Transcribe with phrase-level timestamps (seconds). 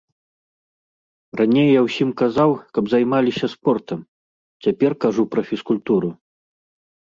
[1.41, 3.99] Раней я ўсім казаў, каб займаліся спортам,
[4.69, 6.09] цяпер кажу пра фізкультуру.